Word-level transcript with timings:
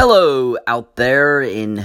Hello, 0.00 0.56
out 0.68 0.94
there 0.94 1.40
in 1.40 1.84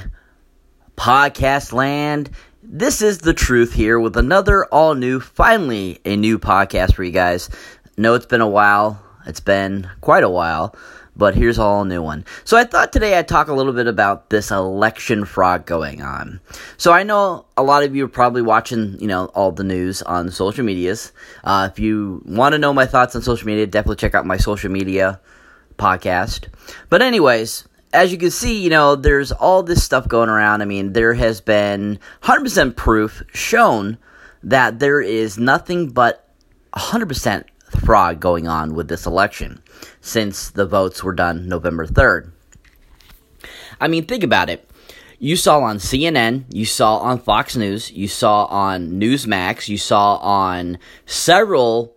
podcast 0.95 1.73
land. 1.73 2.29
This 2.61 3.01
is 3.01 3.17
the 3.17 3.33
truth 3.33 3.73
here 3.73 3.99
with 3.99 4.17
another 4.17 4.65
all 4.65 4.93
new, 4.93 5.19
finally, 5.19 5.99
a 6.05 6.15
new 6.15 6.37
podcast 6.37 6.93
for 6.93 7.03
you 7.03 7.09
guys. 7.11 7.49
No, 7.97 8.13
it's 8.13 8.27
been 8.27 8.39
a 8.39 8.47
while. 8.47 9.03
It's 9.25 9.39
been 9.39 9.89
quite 10.01 10.23
a 10.23 10.29
while, 10.29 10.75
but 11.15 11.33
here's 11.33 11.57
all 11.57 11.85
new 11.85 12.03
one. 12.03 12.23
So 12.43 12.55
I 12.55 12.65
thought 12.65 12.93
today 12.93 13.17
I'd 13.17 13.27
talk 13.27 13.47
a 13.47 13.53
little 13.55 13.73
bit 13.73 13.87
about 13.87 14.29
this 14.29 14.51
election 14.51 15.25
fraud 15.25 15.65
going 15.65 16.03
on. 16.03 16.39
So 16.77 16.91
I 16.91 17.01
know 17.01 17.47
a 17.57 17.63
lot 17.63 17.81
of 17.81 17.95
you 17.95 18.05
are 18.05 18.09
probably 18.09 18.43
watching, 18.43 18.95
you 18.99 19.07
know, 19.07 19.25
all 19.33 19.51
the 19.51 19.63
news 19.63 20.03
on 20.03 20.29
social 20.29 20.63
medias. 20.63 21.13
Uh, 21.43 21.67
if 21.71 21.79
you 21.79 22.21
want 22.27 22.53
to 22.53 22.59
know 22.59 22.75
my 22.75 22.85
thoughts 22.85 23.15
on 23.15 23.23
social 23.23 23.47
media, 23.47 23.65
definitely 23.65 23.95
check 23.95 24.13
out 24.13 24.27
my 24.27 24.37
social 24.37 24.69
media 24.69 25.19
podcast. 25.79 26.45
But 26.89 27.01
anyways, 27.01 27.67
as 27.93 28.11
you 28.11 28.17
can 28.17 28.31
see, 28.31 28.61
you 28.61 28.69
know, 28.69 28.95
there's 28.95 29.31
all 29.31 29.63
this 29.63 29.83
stuff 29.83 30.07
going 30.07 30.29
around. 30.29 30.61
I 30.61 30.65
mean, 30.65 30.93
there 30.93 31.13
has 31.13 31.39
been 31.39 31.99
100% 32.23 32.75
proof 32.75 33.23
shown 33.33 33.97
that 34.41 34.79
there 34.79 34.99
is 34.99 35.37
nothing 35.37 35.89
but 35.89 36.27
100% 36.73 37.45
fraud 37.85 38.19
going 38.19 38.47
on 38.47 38.73
with 38.75 38.87
this 38.87 39.05
election 39.05 39.61
since 40.01 40.49
the 40.49 40.65
votes 40.65 41.03
were 41.03 41.13
done 41.13 41.47
November 41.47 41.85
3rd. 41.85 42.31
I 43.79 43.87
mean, 43.87 44.05
think 44.05 44.23
about 44.23 44.49
it. 44.49 44.67
You 45.19 45.37
saw 45.37 45.61
on 45.61 45.77
CNN, 45.77 46.45
you 46.49 46.65
saw 46.65 46.97
on 46.97 47.19
Fox 47.19 47.55
News, 47.55 47.91
you 47.91 48.07
saw 48.07 48.45
on 48.45 48.99
Newsmax, 48.99 49.69
you 49.69 49.77
saw 49.77 50.17
on 50.17 50.79
several, 51.05 51.95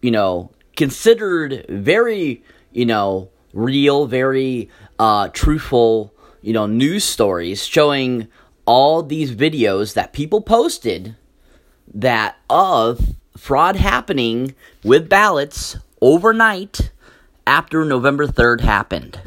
you 0.00 0.10
know, 0.10 0.50
considered 0.76 1.66
very, 1.68 2.42
you 2.72 2.86
know, 2.86 3.30
real, 3.52 4.06
very 4.06 4.70
uh, 5.04 5.28
truthful, 5.28 6.14
you 6.40 6.54
know, 6.54 6.64
news 6.64 7.04
stories 7.04 7.66
showing 7.66 8.26
all 8.64 9.02
these 9.02 9.34
videos 9.34 9.92
that 9.92 10.14
people 10.14 10.40
posted 10.40 11.14
that 11.92 12.38
of 12.48 13.14
fraud 13.36 13.76
happening 13.76 14.54
with 14.82 15.10
ballots 15.10 15.76
overnight 16.00 16.90
after 17.46 17.84
November 17.84 18.26
3rd 18.26 18.62
happened. 18.62 19.20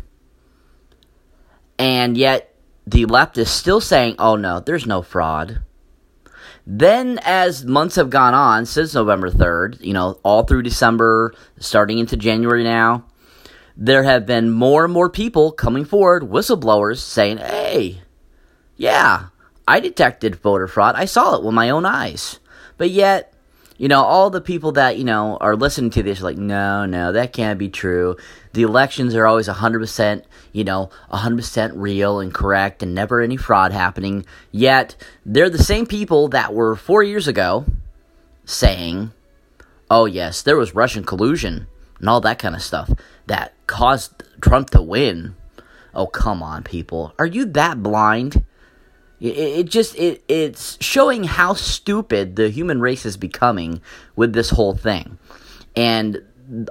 And 1.77 2.17
yet 2.17 2.55
the 2.87 3.05
left 3.05 3.37
is 3.37 3.51
still 3.51 3.79
saying, 3.79 4.15
oh 4.17 4.35
no, 4.35 4.59
there's 4.59 4.87
no 4.87 5.03
fraud. 5.03 5.61
Then, 6.65 7.19
as 7.23 7.65
months 7.65 7.97
have 7.97 8.09
gone 8.09 8.33
on 8.33 8.65
since 8.65 8.95
November 8.95 9.29
3rd, 9.29 9.79
you 9.81 9.93
know, 9.93 10.19
all 10.23 10.43
through 10.43 10.63
December, 10.63 11.35
starting 11.59 11.99
into 11.99 12.17
January 12.17 12.63
now, 12.63 13.05
there 13.79 14.03
have 14.03 14.25
been 14.25 14.49
more 14.49 14.85
and 14.85 14.93
more 14.93 15.09
people 15.09 15.51
coming 15.51 15.85
forward, 15.85 16.23
whistleblowers, 16.23 16.97
saying, 16.97 17.37
hey, 17.37 18.01
yeah, 18.75 19.27
I 19.67 19.79
detected 19.79 20.37
voter 20.37 20.67
fraud. 20.67 20.95
I 20.95 21.05
saw 21.05 21.35
it 21.35 21.43
with 21.43 21.53
my 21.53 21.69
own 21.69 21.85
eyes. 21.85 22.39
But 22.77 22.89
yet, 22.89 23.33
you 23.77 23.87
know, 23.87 24.01
all 24.01 24.31
the 24.31 24.41
people 24.41 24.71
that, 24.73 24.97
you 24.97 25.03
know, 25.03 25.37
are 25.37 25.55
listening 25.55 25.91
to 25.91 26.01
this 26.01 26.21
are 26.21 26.23
like, 26.23 26.37
no, 26.37 26.87
no, 26.87 27.11
that 27.11 27.33
can't 27.33 27.59
be 27.59 27.69
true. 27.69 28.17
The 28.53 28.63
elections 28.63 29.13
are 29.13 29.27
always 29.27 29.47
100%, 29.47 30.23
you 30.53 30.63
know, 30.63 30.89
100% 31.13 31.71
real 31.75 32.19
and 32.19 32.33
correct 32.33 32.81
and 32.81 32.95
never 32.95 33.21
any 33.21 33.37
fraud 33.37 33.71
happening. 33.71 34.25
Yet, 34.51 34.95
they're 35.23 35.51
the 35.51 35.63
same 35.63 35.85
people 35.85 36.29
that 36.29 36.51
were 36.51 36.75
four 36.75 37.03
years 37.03 37.27
ago 37.27 37.65
saying, 38.43 39.11
oh, 39.91 40.05
yes, 40.05 40.41
there 40.41 40.57
was 40.57 40.73
Russian 40.73 41.03
collusion 41.03 41.67
and 41.99 42.09
all 42.09 42.21
that 42.21 42.39
kind 42.39 42.55
of 42.55 42.61
stuff 42.61 42.91
that 43.27 43.53
caused 43.67 44.23
Trump 44.41 44.69
to 44.71 44.81
win. 44.81 45.35
Oh, 45.93 46.07
come 46.07 46.43
on, 46.43 46.63
people. 46.63 47.13
Are 47.17 47.25
you 47.25 47.45
that 47.45 47.81
blind? 47.81 48.45
It, 49.19 49.37
it 49.37 49.65
just 49.65 49.95
it 49.95 50.23
it's 50.27 50.77
showing 50.79 51.23
how 51.23 51.53
stupid 51.53 52.35
the 52.35 52.49
human 52.49 52.81
race 52.81 53.05
is 53.05 53.17
becoming 53.17 53.81
with 54.15 54.33
this 54.33 54.51
whole 54.51 54.75
thing. 54.75 55.17
And 55.75 56.23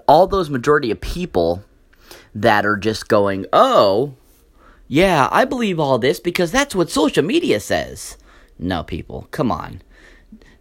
all 0.06 0.26
those 0.26 0.48
majority 0.48 0.90
of 0.90 1.00
people 1.00 1.64
that 2.34 2.64
are 2.64 2.76
just 2.76 3.08
going, 3.08 3.46
"Oh, 3.52 4.14
yeah, 4.86 5.28
I 5.32 5.44
believe 5.44 5.80
all 5.80 5.98
this 5.98 6.20
because 6.20 6.52
that's 6.52 6.74
what 6.74 6.90
social 6.90 7.24
media 7.24 7.58
says." 7.60 8.16
No, 8.58 8.84
people, 8.84 9.26
come 9.32 9.50
on. 9.50 9.82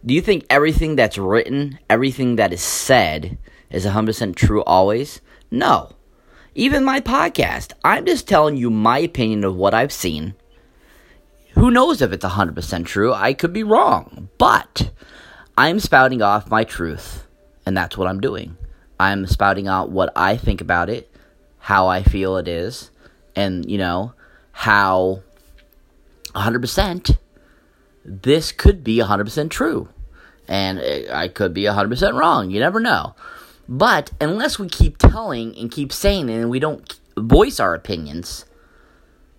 Do 0.04 0.12
you 0.12 0.20
think 0.20 0.44
everything 0.50 0.96
that's 0.96 1.18
written, 1.18 1.78
everything 1.88 2.36
that 2.36 2.52
is 2.52 2.62
said 2.62 3.38
is 3.70 3.86
100% 3.86 4.34
true 4.34 4.62
always? 4.64 5.20
No. 5.50 5.92
Even 6.54 6.84
my 6.84 7.00
podcast, 7.00 7.72
I'm 7.84 8.06
just 8.06 8.26
telling 8.26 8.56
you 8.56 8.70
my 8.70 8.98
opinion 8.98 9.44
of 9.44 9.56
what 9.56 9.74
I've 9.74 9.92
seen. 9.92 10.34
Who 11.52 11.70
knows 11.70 12.02
if 12.02 12.12
it's 12.12 12.24
100% 12.24 12.86
true? 12.86 13.12
I 13.12 13.32
could 13.32 13.52
be 13.52 13.62
wrong. 13.62 14.28
But 14.38 14.90
I'm 15.58 15.80
spouting 15.80 16.22
off 16.22 16.50
my 16.50 16.64
truth, 16.64 17.26
and 17.64 17.76
that's 17.76 17.96
what 17.96 18.08
I'm 18.08 18.20
doing. 18.20 18.56
I'm 18.98 19.26
spouting 19.26 19.68
out 19.68 19.90
what 19.90 20.12
I 20.16 20.36
think 20.36 20.60
about 20.60 20.88
it, 20.88 21.10
how 21.58 21.88
I 21.88 22.02
feel 22.02 22.36
it 22.36 22.48
is, 22.48 22.90
and, 23.34 23.70
you 23.70 23.78
know, 23.78 24.14
how 24.52 25.22
100% 26.34 27.16
this 28.04 28.52
could 28.52 28.84
be 28.84 28.98
100% 28.98 29.50
true. 29.50 29.88
And 30.48 30.78
eh, 30.78 31.06
I 31.12 31.28
could 31.28 31.52
be 31.52 31.62
100% 31.62 32.18
wrong. 32.18 32.50
You 32.50 32.60
never 32.60 32.80
know. 32.80 33.14
But 33.68 34.12
unless 34.20 34.58
we 34.58 34.68
keep 34.68 34.98
telling 34.98 35.56
and 35.56 35.70
keep 35.70 35.92
saying 35.92 36.28
it 36.28 36.34
and 36.34 36.50
we 36.50 36.60
don't 36.60 36.98
voice 37.16 37.58
our 37.58 37.74
opinions, 37.74 38.44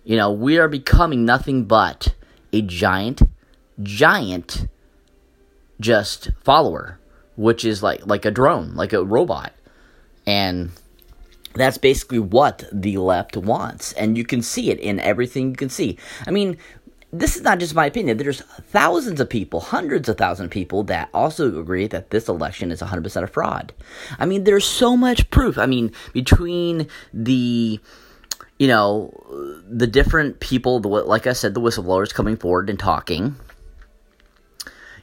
you 0.04 0.16
know, 0.16 0.30
we 0.30 0.58
are 0.58 0.68
becoming 0.68 1.24
nothing 1.24 1.64
but 1.64 2.14
a 2.52 2.62
giant, 2.62 3.22
giant, 3.82 4.66
just 5.80 6.30
follower, 6.42 6.98
which 7.36 7.64
is 7.64 7.82
like 7.82 8.06
like 8.06 8.24
a 8.24 8.30
drone, 8.30 8.74
like 8.74 8.92
a 8.92 9.04
robot, 9.04 9.52
and 10.26 10.70
that's 11.54 11.78
basically 11.78 12.18
what 12.18 12.64
the 12.72 12.96
left 12.98 13.36
wants, 13.36 13.92
and 13.94 14.16
you 14.16 14.24
can 14.24 14.42
see 14.42 14.70
it 14.70 14.78
in 14.78 15.00
everything 15.00 15.50
you 15.50 15.56
can 15.56 15.68
see. 15.68 15.98
I 16.26 16.30
mean, 16.30 16.56
this 17.12 17.36
is 17.36 17.42
not 17.42 17.58
just 17.58 17.74
my 17.74 17.86
opinion. 17.86 18.18
There's 18.18 18.40
thousands 18.40 19.20
of 19.20 19.30
people, 19.30 19.60
hundreds 19.60 20.08
of 20.08 20.18
thousands 20.18 20.46
of 20.46 20.50
people 20.50 20.82
that 20.84 21.08
also 21.14 21.58
agree 21.58 21.86
that 21.86 22.10
this 22.10 22.28
election 22.28 22.70
is 22.70 22.82
100% 22.82 23.22
a 23.22 23.26
fraud. 23.26 23.72
I 24.18 24.26
mean, 24.26 24.44
there's 24.44 24.66
so 24.66 24.96
much 24.96 25.30
proof. 25.30 25.56
I 25.58 25.66
mean, 25.66 25.92
between 26.12 26.88
the 27.14 27.80
you 28.58 28.66
know, 28.66 29.62
the 29.68 29.86
different 29.86 30.40
people, 30.40 30.80
the, 30.80 30.88
like 30.88 31.26
I 31.26 31.32
said, 31.32 31.54
the 31.54 31.60
whistleblowers 31.60 32.12
coming 32.12 32.36
forward 32.36 32.68
and 32.68 32.78
talking, 32.78 33.36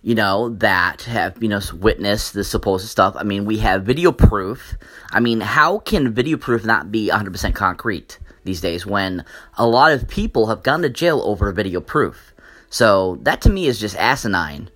you 0.02 0.14
know, 0.14 0.50
that 0.50 1.04
have, 1.04 1.42
you 1.42 1.48
know, 1.48 1.62
witnessed 1.74 2.34
the 2.34 2.44
supposed 2.44 2.88
stuff. 2.88 3.16
I 3.18 3.24
mean, 3.24 3.46
we 3.46 3.60
have 3.60 3.84
video 3.84 4.12
proof. 4.12 4.78
I 5.12 5.22
mean, 5.22 5.40
how 5.40 5.80
can 5.80 6.14
video 6.14 6.38
proof 6.38 6.66
not 6.66 6.92
be 6.92 7.10
100% 7.10 7.56
concrete? 7.56 8.20
These 8.46 8.62
days 8.62 8.86
when 8.86 9.26
a 9.58 9.68
lot 9.68 9.92
of 9.92 10.08
people 10.08 10.48
have 10.48 10.64
gone 10.64 10.82
to 10.84 10.90
jail 10.90 11.22
over 11.22 11.52
video 11.52 11.82
proof. 11.82 12.34
So 12.70 13.20
that 13.24 13.42
to 13.42 13.50
me 13.50 13.68
is 13.68 13.80
just 13.80 13.98
asinine. 13.98 14.70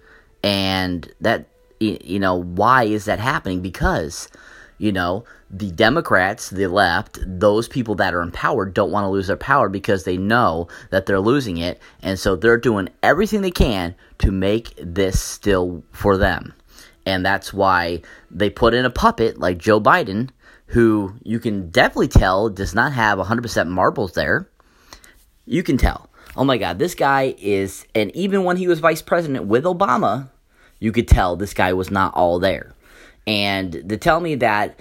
And 0.43 1.11
that, 1.21 1.47
you 1.79 2.19
know, 2.19 2.35
why 2.35 2.83
is 2.83 3.05
that 3.05 3.19
happening? 3.19 3.61
Because, 3.61 4.27
you 4.77 4.91
know, 4.91 5.23
the 5.51 5.71
Democrats, 5.71 6.49
the 6.49 6.67
left, 6.67 7.19
those 7.25 7.67
people 7.67 7.95
that 7.95 8.13
are 8.13 8.21
in 8.21 8.31
power 8.31 8.65
don't 8.65 8.91
want 8.91 9.05
to 9.05 9.09
lose 9.09 9.27
their 9.27 9.35
power 9.35 9.69
because 9.69 10.03
they 10.03 10.17
know 10.17 10.67
that 10.91 11.05
they're 11.05 11.19
losing 11.19 11.57
it. 11.57 11.79
And 12.01 12.19
so 12.19 12.35
they're 12.35 12.57
doing 12.57 12.89
everything 13.01 13.41
they 13.41 13.51
can 13.51 13.95
to 14.19 14.31
make 14.31 14.73
this 14.77 15.19
still 15.19 15.83
for 15.91 16.17
them. 16.17 16.53
And 17.05 17.25
that's 17.25 17.53
why 17.53 18.01
they 18.29 18.49
put 18.49 18.73
in 18.73 18.85
a 18.85 18.91
puppet 18.91 19.39
like 19.39 19.57
Joe 19.57 19.81
Biden 19.81 20.29
who 20.69 21.15
you 21.23 21.39
can 21.39 21.69
definitely 21.69 22.07
tell 22.07 22.49
does 22.49 22.75
not 22.75 22.93
have 22.93 23.17
100% 23.17 23.67
marbles 23.67 24.13
there. 24.13 24.47
You 25.45 25.63
can 25.63 25.77
tell. 25.77 26.09
Oh 26.35 26.43
my 26.43 26.57
God, 26.57 26.77
this 26.77 26.93
guy 26.93 27.35
is, 27.39 27.85
and 27.95 28.15
even 28.15 28.43
when 28.43 28.57
he 28.57 28.67
was 28.67 28.79
vice 28.79 29.01
president 29.01 29.47
with 29.47 29.63
Obama, 29.63 30.29
you 30.79 30.91
could 30.91 31.07
tell 31.07 31.35
this 31.35 31.55
guy 31.55 31.73
was 31.73 31.89
not 31.89 32.13
all 32.13 32.39
there. 32.39 32.73
And 33.25 33.89
to 33.89 33.97
tell 33.97 34.19
me 34.19 34.35
that 34.35 34.79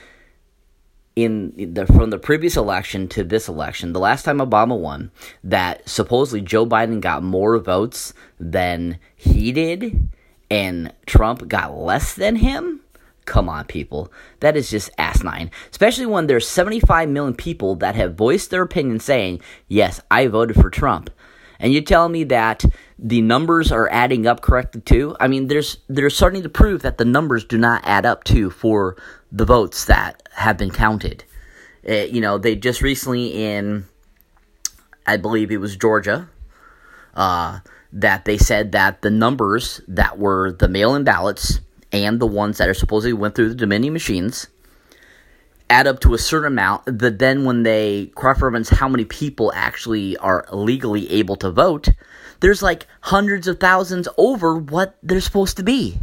in 1.17 1.73
the 1.75 1.87
from 1.87 2.11
the 2.11 2.19
previous 2.19 2.57
election 2.57 3.09
to 3.09 3.25
this 3.25 3.49
election, 3.49 3.93
the 3.95 3.99
last 3.99 4.25
time 4.25 4.39
Obama 4.39 4.79
won, 4.79 5.11
that 5.43 5.89
supposedly 5.89 6.43
Joe 6.43 6.67
Biden 6.67 7.01
got 7.01 7.23
more 7.23 7.59
votes 7.59 8.13
than 8.39 8.99
he 9.17 9.53
did, 9.53 10.09
and 10.51 10.93
Trump 11.07 11.49
got 11.49 11.77
less 11.77 12.15
than 12.15 12.37
him 12.37 12.83
Come 13.29 13.51
on, 13.51 13.67
people. 13.67 14.11
That 14.41 14.57
is 14.57 14.71
just 14.71 14.89
asinine. 14.97 15.51
Especially 15.71 16.07
when 16.07 16.29
there's 16.29 16.49
75 16.49 17.11
million 17.11 17.35
people 17.35 17.75
that 17.77 17.95
have 17.95 18.15
voiced 18.15 18.49
their 18.49 18.63
opinion 18.63 19.01
saying, 19.01 19.43
yes, 19.69 20.01
I 20.11 20.29
voted 20.29 20.57
for 20.57 20.71
Trump. 20.71 21.11
And 21.61 21.71
you're 21.71 21.83
telling 21.83 22.13
me 22.13 22.25
that 22.25 22.65
the 22.99 23.21
numbers 23.21 23.71
are 23.71 23.87
adding 23.91 24.27
up 24.27 24.41
correctly 24.41 24.81
too? 24.81 25.15
I 25.21 25.29
mean, 25.29 25.49
there's 25.49 25.77
they're 25.89 26.09
starting 26.09 26.43
to 26.43 26.49
prove 26.49 26.81
that 26.81 26.97
the 26.97 27.05
numbers 27.05 27.45
do 27.45 27.59
not 27.59 27.83
add 27.85 28.07
up 28.07 28.25
too 28.25 28.49
for 28.49 28.97
the 29.31 29.45
votes 29.45 29.85
that 29.85 30.27
have 30.33 30.57
been 30.57 30.71
counted. 30.71 31.25
Uh, 31.87 32.07
you 32.11 32.23
know, 32.23 32.39
they 32.39 32.57
just 32.57 32.81
recently 32.81 33.45
in 33.45 33.85
I 35.07 35.19
believe 35.19 35.51
it 35.51 35.59
was 35.59 35.77
Georgia, 35.77 36.31
uh, 37.15 37.61
that 37.93 38.25
they 38.25 38.39
said 38.39 38.73
that 38.73 39.03
the 39.03 39.11
numbers 39.11 39.83
that 39.87 40.19
were 40.19 40.53
the 40.53 40.69
mail 40.69 40.95
in 40.95 41.05
ballots 41.05 41.61
and 41.93 42.21
the 42.21 42.27
ones 42.27 42.59
that 42.59 42.69
are 42.69 42.75
supposedly 42.75 43.13
went 43.13 43.35
through 43.35 43.49
the 43.49 43.55
Dominion 43.55 43.93
machines 43.93 44.49
add 45.71 45.87
up 45.87 46.01
to 46.01 46.15
a 46.15 46.19
certain 46.19 46.53
amount 46.53 46.83
that 46.87 47.19
then 47.19 47.45
when 47.45 47.63
they 47.63 48.07
cross 48.15 48.41
reference 48.41 48.71
how 48.71 48.89
many 48.89 49.05
people 49.05 49.53
actually 49.55 50.17
are 50.19 50.47
legally 50.53 51.11
able 51.11 51.37
to 51.37 51.51
vote, 51.51 51.89
there's 52.41 52.63
like 52.63 52.87
hundreds 53.03 53.47
of 53.47 53.61
thousands 53.61 54.09
over 54.17 54.57
what 54.57 54.97
they're 55.03 55.21
supposed 55.21 55.57
to 55.57 55.63
be. 55.63 55.99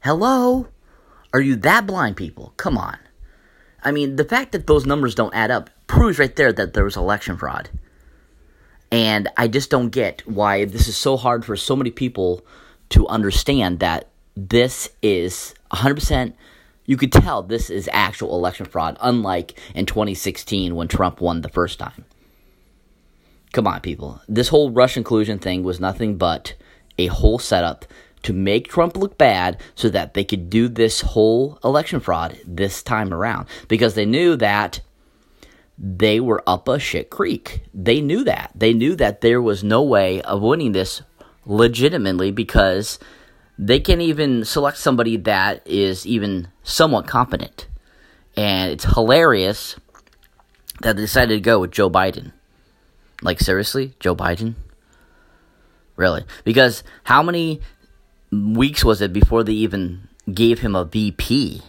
Hello? 0.00 0.68
Are 1.32 1.40
you 1.40 1.56
that 1.56 1.86
blind, 1.86 2.16
people? 2.16 2.52
Come 2.56 2.76
on. 2.76 2.98
I 3.82 3.92
mean, 3.92 4.16
the 4.16 4.24
fact 4.24 4.52
that 4.52 4.66
those 4.66 4.86
numbers 4.86 5.14
don't 5.14 5.34
add 5.34 5.50
up 5.50 5.70
proves 5.86 6.18
right 6.18 6.34
there 6.34 6.52
that 6.52 6.74
there 6.74 6.84
was 6.84 6.96
election 6.96 7.36
fraud. 7.36 7.70
And 8.90 9.28
I 9.36 9.48
just 9.48 9.70
don't 9.70 9.90
get 9.90 10.26
why 10.26 10.64
this 10.64 10.88
is 10.88 10.96
so 10.96 11.16
hard 11.16 11.44
for 11.44 11.56
so 11.56 11.76
many 11.76 11.90
people 11.90 12.44
to 12.90 13.06
understand 13.06 13.80
that 13.80 14.08
this 14.46 14.90
is 15.02 15.54
100% 15.72 16.34
you 16.88 16.96
could 16.96 17.12
tell 17.12 17.42
this 17.42 17.68
is 17.68 17.88
actual 17.92 18.34
election 18.34 18.64
fraud, 18.64 18.96
unlike 19.02 19.58
in 19.74 19.84
2016 19.84 20.74
when 20.74 20.88
Trump 20.88 21.20
won 21.20 21.42
the 21.42 21.50
first 21.50 21.78
time. 21.78 22.06
Come 23.52 23.66
on, 23.66 23.82
people. 23.82 24.22
This 24.26 24.48
whole 24.48 24.70
Russian 24.70 25.04
collusion 25.04 25.38
thing 25.38 25.62
was 25.62 25.80
nothing 25.80 26.16
but 26.16 26.54
a 26.96 27.08
whole 27.08 27.38
setup 27.38 27.84
to 28.22 28.32
make 28.32 28.68
Trump 28.68 28.96
look 28.96 29.18
bad 29.18 29.60
so 29.74 29.90
that 29.90 30.14
they 30.14 30.24
could 30.24 30.48
do 30.48 30.66
this 30.66 31.02
whole 31.02 31.58
election 31.62 32.00
fraud 32.00 32.38
this 32.46 32.82
time 32.82 33.12
around. 33.12 33.48
Because 33.68 33.94
they 33.94 34.06
knew 34.06 34.34
that 34.36 34.80
they 35.76 36.20
were 36.20 36.42
up 36.46 36.68
a 36.68 36.78
shit 36.78 37.10
creek. 37.10 37.64
They 37.74 38.00
knew 38.00 38.24
that. 38.24 38.52
They 38.54 38.72
knew 38.72 38.96
that 38.96 39.20
there 39.20 39.42
was 39.42 39.62
no 39.62 39.82
way 39.82 40.22
of 40.22 40.40
winning 40.40 40.72
this 40.72 41.02
legitimately 41.44 42.30
because 42.30 42.98
they 43.58 43.80
can 43.80 44.00
even 44.00 44.44
select 44.44 44.78
somebody 44.78 45.16
that 45.16 45.66
is 45.66 46.06
even 46.06 46.48
somewhat 46.62 47.08
competent. 47.08 47.66
And 48.36 48.70
it's 48.70 48.84
hilarious 48.84 49.76
that 50.80 50.94
they 50.94 51.02
decided 51.02 51.34
to 51.34 51.40
go 51.40 51.58
with 51.58 51.72
Joe 51.72 51.90
Biden. 51.90 52.32
Like, 53.20 53.40
seriously? 53.40 53.94
Joe 53.98 54.14
Biden? 54.14 54.54
Really? 55.96 56.24
Because 56.44 56.84
how 57.02 57.20
many 57.20 57.60
weeks 58.30 58.84
was 58.84 59.00
it 59.00 59.12
before 59.12 59.42
they 59.42 59.54
even 59.54 60.08
gave 60.32 60.60
him 60.60 60.76
a 60.76 60.84
VP? 60.84 61.62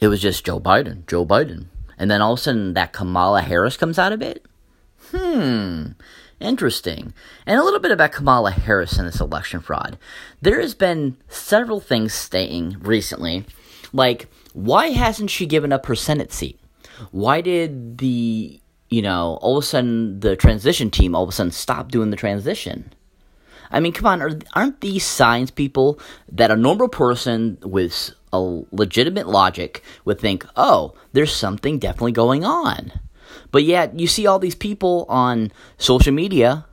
It 0.00 0.08
was 0.08 0.22
just 0.22 0.46
Joe 0.46 0.58
Biden, 0.58 1.06
Joe 1.06 1.26
Biden. 1.26 1.66
And 1.98 2.10
then 2.10 2.22
all 2.22 2.32
of 2.32 2.38
a 2.38 2.42
sudden 2.42 2.72
that 2.72 2.94
Kamala 2.94 3.42
Harris 3.42 3.76
comes 3.76 3.98
out 3.98 4.12
of 4.12 4.22
it? 4.22 4.46
Hmm. 5.10 5.88
Interesting. 6.42 7.14
And 7.46 7.58
a 7.58 7.62
little 7.62 7.78
bit 7.78 7.92
about 7.92 8.10
Kamala 8.10 8.50
Harris 8.50 8.98
and 8.98 9.06
this 9.06 9.20
election 9.20 9.60
fraud. 9.60 9.96
There 10.40 10.60
has 10.60 10.74
been 10.74 11.16
several 11.28 11.78
things 11.78 12.12
staying 12.12 12.78
recently, 12.80 13.46
like 13.92 14.28
why 14.52 14.88
hasn't 14.88 15.30
she 15.30 15.46
given 15.46 15.72
up 15.72 15.86
her 15.86 15.94
Senate 15.94 16.32
seat? 16.32 16.58
Why 17.12 17.40
did 17.40 17.98
the 17.98 18.60
you 18.90 19.02
know 19.02 19.38
all 19.40 19.56
of 19.56 19.64
a 19.64 19.66
sudden 19.66 20.18
the 20.18 20.34
transition 20.34 20.90
team 20.90 21.14
all 21.14 21.22
of 21.22 21.28
a 21.28 21.32
sudden 21.32 21.52
stop 21.52 21.92
doing 21.92 22.10
the 22.10 22.16
transition? 22.16 22.92
I 23.70 23.78
mean, 23.78 23.92
come 23.92 24.06
on, 24.06 24.20
are, 24.20 24.38
aren't 24.52 24.80
these 24.80 25.06
signs, 25.06 25.50
people, 25.50 25.98
that 26.30 26.50
a 26.50 26.56
normal 26.56 26.88
person 26.88 27.56
with 27.62 28.10
a 28.32 28.62
legitimate 28.70 29.28
logic 29.28 29.82
would 30.04 30.20
think, 30.20 30.44
oh, 30.56 30.94
there's 31.12 31.34
something 31.34 31.78
definitely 31.78 32.12
going 32.12 32.44
on? 32.44 32.92
But 33.52 33.64
yet, 33.64 33.98
you 33.98 34.08
see 34.08 34.26
all 34.26 34.38
these 34.38 34.56
people 34.56 35.06
on 35.08 35.52
social 35.78 36.12
media 36.12 36.66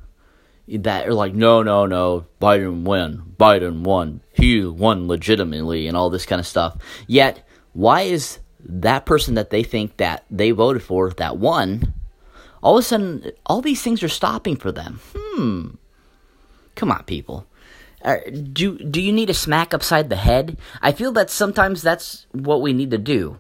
that 0.68 1.08
are 1.08 1.14
like, 1.14 1.34
no, 1.34 1.62
no, 1.62 1.86
no, 1.86 2.26
Biden 2.42 2.84
won, 2.84 3.36
Biden 3.38 3.82
won, 3.82 4.22
he 4.32 4.64
won 4.64 5.08
legitimately, 5.08 5.88
and 5.88 5.98
all 5.98 6.10
this 6.10 6.26
kind 6.26 6.40
of 6.40 6.48
stuff. 6.48 6.78
Yet, 7.06 7.46
why 7.74 8.02
is 8.02 8.40
that 8.62 9.06
person 9.06 9.36
that 9.36 9.50
they 9.50 9.64
think 9.64 9.98
that 9.98 10.26
they 10.32 10.52
voted 10.52 10.84
for 10.84 11.12
that 11.12 11.38
won, 11.38 11.94
all 12.62 12.78
of 12.78 12.84
a 12.84 12.88
sudden, 12.88 13.32
all 13.46 13.62
these 13.62 13.82
things 13.82 14.02
are 14.02 14.10
stopping 14.10 14.56
for 14.56 14.72
them? 14.72 15.00
Hmm. 15.16 15.68
Come 16.76 16.92
on, 16.92 17.04
people. 17.04 17.46
Uh, 18.02 18.18
do 18.54 18.78
do 18.78 19.02
you 19.02 19.12
need 19.12 19.30
a 19.30 19.34
smack 19.34 19.74
upside 19.74 20.10
the 20.10 20.16
head? 20.16 20.58
I 20.82 20.94
feel 20.94 21.12
that 21.14 21.30
sometimes 21.30 21.82
that's 21.82 22.28
what 22.32 22.62
we 22.62 22.72
need 22.72 22.92
to 22.92 22.98
do. 22.98 23.40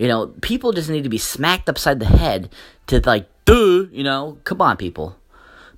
You 0.00 0.08
know, 0.08 0.28
people 0.40 0.72
just 0.72 0.88
need 0.88 1.02
to 1.02 1.10
be 1.10 1.18
smacked 1.18 1.68
upside 1.68 2.00
the 2.00 2.06
head 2.06 2.48
to 2.86 3.02
like, 3.04 3.28
duh, 3.44 3.84
you 3.92 4.02
know, 4.02 4.38
come 4.44 4.62
on, 4.62 4.78
people. 4.78 5.18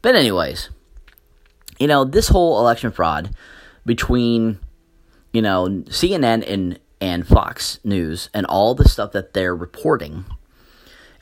But 0.01 0.15
anyways, 0.15 0.71
you 1.81 1.89
know, 1.89 2.05
this 2.05 2.29
whole 2.29 2.61
election 2.61 2.93
fraud 2.93 3.35
between, 3.85 4.61
you 5.33 5.43
know, 5.43 5.67
CNN 5.89 6.49
and 6.49 6.79
and 7.01 7.27
Fox 7.27 7.81
News 7.83 8.31
and 8.33 8.47
all 8.47 8.77
the 8.77 8.89
stuff 8.89 9.11
that 9.11 9.35
they're 9.35 9.57
reporting 9.57 10.25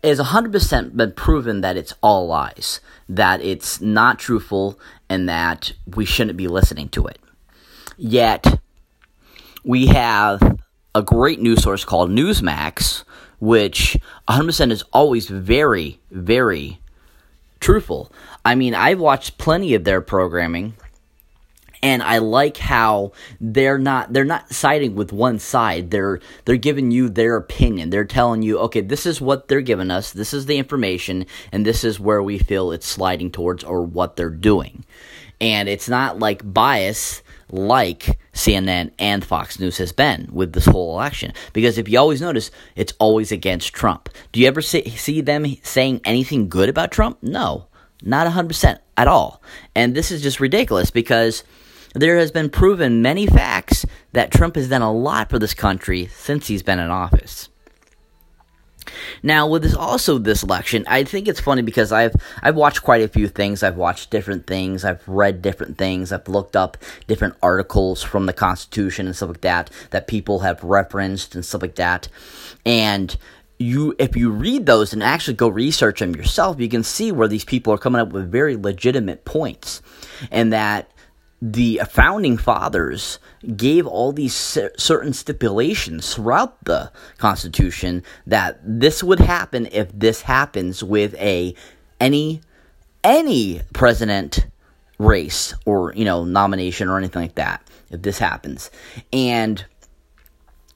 is 0.02 0.20
100% 0.20 0.94
been 0.94 1.12
proven 1.12 1.62
that 1.62 1.78
it's 1.78 1.94
all 2.02 2.26
lies, 2.26 2.80
that 3.08 3.40
it's 3.40 3.80
not 3.80 4.18
truthful, 4.18 4.78
and 5.08 5.26
that 5.26 5.72
we 5.86 6.04
shouldn't 6.04 6.36
be 6.36 6.48
listening 6.48 6.90
to 6.90 7.06
it. 7.06 7.18
Yet, 7.96 8.60
we 9.64 9.86
have 9.86 10.60
a 10.94 11.02
great 11.02 11.40
news 11.40 11.62
source 11.62 11.84
called 11.84 12.10
Newsmax, 12.10 13.04
which 13.38 13.96
100% 14.28 14.70
is 14.70 14.82
always 14.92 15.28
very, 15.28 16.00
very 16.10 16.80
truthful. 17.60 18.12
I 18.44 18.54
mean, 18.54 18.74
I've 18.74 19.00
watched 19.00 19.38
plenty 19.38 19.74
of 19.74 19.84
their 19.84 20.00
programming 20.00 20.74
and 21.82 22.02
I 22.02 22.18
like 22.18 22.58
how 22.58 23.12
they're 23.40 23.78
not 23.78 24.12
they're 24.12 24.24
not 24.24 24.52
siding 24.52 24.94
with 24.94 25.12
one 25.12 25.38
side. 25.38 25.90
They're 25.90 26.20
they're 26.44 26.56
giving 26.56 26.90
you 26.90 27.08
their 27.08 27.36
opinion. 27.36 27.90
They're 27.90 28.04
telling 28.04 28.42
you, 28.42 28.58
okay, 28.60 28.80
this 28.80 29.06
is 29.06 29.20
what 29.20 29.48
they're 29.48 29.60
giving 29.60 29.90
us. 29.90 30.12
This 30.12 30.34
is 30.34 30.46
the 30.46 30.58
information, 30.58 31.26
and 31.52 31.64
this 31.64 31.84
is 31.84 31.98
where 31.98 32.22
we 32.22 32.38
feel 32.38 32.72
it's 32.72 32.86
sliding 32.86 33.30
towards 33.30 33.64
or 33.64 33.82
what 33.82 34.16
they're 34.16 34.30
doing. 34.30 34.84
And 35.40 35.68
it's 35.68 35.88
not 35.88 36.18
like 36.18 36.52
bias 36.52 37.22
like 37.52 38.18
CNN 38.32 38.92
and 38.98 39.24
Fox 39.24 39.58
News 39.58 39.78
has 39.78 39.92
been 39.92 40.28
with 40.32 40.52
this 40.52 40.66
whole 40.66 40.94
election. 40.94 41.32
Because 41.52 41.78
if 41.78 41.88
you 41.88 41.98
always 41.98 42.20
notice, 42.20 42.50
it's 42.76 42.94
always 42.98 43.32
against 43.32 43.72
Trump. 43.72 44.08
Do 44.32 44.40
you 44.40 44.46
ever 44.46 44.62
see, 44.62 45.20
them 45.20 45.46
saying 45.62 46.00
anything 46.04 46.48
good 46.48 46.68
about 46.68 46.90
Trump? 46.90 47.18
No, 47.22 47.66
not 48.02 48.26
100% 48.26 48.78
at 48.96 49.08
all. 49.08 49.42
And 49.74 49.94
this 49.94 50.10
is 50.10 50.22
just 50.22 50.40
ridiculous 50.40 50.90
because 50.90 51.44
there 51.94 52.16
has 52.16 52.30
been 52.30 52.50
proven 52.50 53.02
many 53.02 53.26
facts 53.26 53.84
that 54.12 54.30
Trump 54.30 54.54
has 54.56 54.68
done 54.68 54.82
a 54.82 54.92
lot 54.92 55.28
for 55.28 55.38
this 55.38 55.54
country 55.54 56.06
since 56.06 56.46
he's 56.46 56.62
been 56.62 56.78
in 56.78 56.90
office. 56.90 57.49
Now, 59.22 59.46
with 59.46 59.62
this 59.62 59.74
also 59.74 60.18
this 60.18 60.42
election, 60.42 60.84
I 60.86 61.04
think 61.04 61.28
it's 61.28 61.40
funny 61.40 61.62
because 61.62 61.92
I've 61.92 62.14
I've 62.42 62.56
watched 62.56 62.82
quite 62.82 63.02
a 63.02 63.08
few 63.08 63.28
things. 63.28 63.62
I've 63.62 63.76
watched 63.76 64.10
different 64.10 64.46
things. 64.46 64.84
I've 64.84 65.06
read 65.06 65.42
different 65.42 65.78
things. 65.78 66.12
I've 66.12 66.28
looked 66.28 66.56
up 66.56 66.76
different 67.06 67.36
articles 67.42 68.02
from 68.02 68.26
the 68.26 68.32
Constitution 68.32 69.06
and 69.06 69.16
stuff 69.16 69.30
like 69.30 69.40
that 69.42 69.70
that 69.90 70.06
people 70.06 70.40
have 70.40 70.62
referenced 70.62 71.34
and 71.34 71.44
stuff 71.44 71.62
like 71.62 71.76
that. 71.76 72.08
And 72.64 73.16
you 73.58 73.94
if 73.98 74.16
you 74.16 74.30
read 74.30 74.66
those 74.66 74.92
and 74.92 75.02
actually 75.02 75.34
go 75.34 75.48
research 75.48 76.00
them 76.00 76.16
yourself, 76.16 76.58
you 76.58 76.68
can 76.68 76.82
see 76.82 77.12
where 77.12 77.28
these 77.28 77.44
people 77.44 77.72
are 77.72 77.78
coming 77.78 78.00
up 78.00 78.12
with 78.12 78.30
very 78.30 78.56
legitimate 78.56 79.24
points, 79.24 79.82
and 80.30 80.52
that 80.52 80.90
the 81.42 81.80
founding 81.88 82.36
fathers 82.36 83.18
gave 83.56 83.86
all 83.86 84.12
these 84.12 84.34
certain 84.76 85.12
stipulations 85.12 86.14
throughout 86.14 86.62
the 86.64 86.92
Constitution 87.18 88.02
that 88.26 88.60
this 88.62 89.02
would 89.02 89.20
happen 89.20 89.66
if 89.72 89.90
this 89.92 90.22
happens 90.22 90.84
with 90.84 91.14
a 91.14 91.54
any 91.98 92.42
any 93.02 93.62
president 93.72 94.46
race 94.98 95.54
or 95.64 95.94
you 95.94 96.04
know 96.04 96.24
nomination 96.24 96.88
or 96.88 96.98
anything 96.98 97.22
like 97.22 97.36
that 97.36 97.66
if 97.90 98.02
this 98.02 98.18
happens. 98.18 98.70
And 99.12 99.64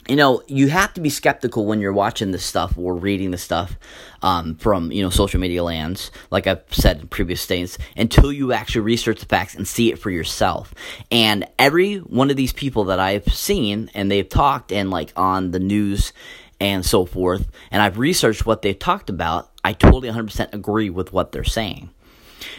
you 0.09 0.17
know, 0.17 0.43
you 0.47 0.69
have 0.69 0.93
to 0.95 1.01
be 1.01 1.09
skeptical 1.09 1.65
when 1.65 1.81
you're 1.81 1.93
watching 1.93 2.31
this 2.31 2.45
stuff 2.45 2.77
or 2.77 2.95
reading 2.95 3.31
the 3.31 3.39
stuff 3.39 3.79
um, 4.23 4.57
from, 4.57 4.93
you 4.93 5.03
know, 5.03 5.11
social 5.11 5.41
media 5.41 5.63
lands, 5.65 6.11
like 6.31 6.47
I've 6.47 6.63
said 6.71 7.01
in 7.01 7.09
previous 7.09 7.41
states, 7.41 7.79
until 7.97 8.31
you 8.31 8.53
actually 8.53 8.83
research 8.83 9.21
the 9.21 9.27
facts 9.27 9.55
and 9.55 9.67
see 9.67 9.91
it 9.91 9.99
for 9.99 10.11
yourself. 10.11 10.75
And 11.11 11.47
every 11.59 11.97
one 11.97 12.31
of 12.31 12.37
these 12.37 12.53
people 12.53 12.85
that 12.85 13.01
I've 13.01 13.33
seen 13.33 13.91
and 13.95 14.11
they've 14.11 14.29
talked 14.29 14.73
and 14.73 14.91
like 14.91 15.13
on 15.17 15.53
the 15.53 15.61
news 15.61 16.13
and 16.61 16.85
so 16.85 17.07
forth, 17.07 17.51
and 17.71 17.81
I've 17.81 17.99
researched 17.99 18.45
what 18.45 18.63
they've 18.63 18.79
talked 18.79 19.09
about, 19.09 19.51
I 19.65 19.73
totally 19.73 20.11
100% 20.11 20.53
agree 20.53 20.91
with 20.91 21.13
what 21.13 21.33
they're 21.33 21.45
saying. 21.45 21.91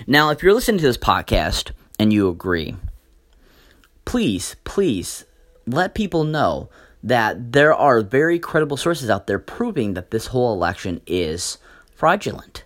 Now, 0.07 0.31
if 0.31 0.41
you're 0.41 0.53
listening 0.53 0.79
to 0.79 0.85
this 0.85 0.97
podcast 0.97 1.71
and 1.99 2.11
you 2.11 2.27
agree, 2.27 2.75
please, 4.03 4.55
please 4.63 5.25
let 5.67 5.93
people 5.93 6.23
know 6.23 6.69
that 7.05 7.53
there 7.53 7.73
are 7.73 8.01
very 8.01 8.39
credible 8.39 8.77
sources 8.77 9.09
out 9.09 9.27
there 9.27 9.39
proving 9.39 9.93
that 9.93 10.09
this 10.11 10.27
whole 10.27 10.53
election 10.53 10.99
is 11.05 11.59
fraudulent. 11.95 12.63